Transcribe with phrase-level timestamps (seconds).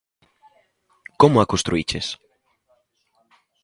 [1.21, 2.07] Como a construíches?